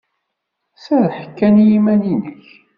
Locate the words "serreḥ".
0.83-1.21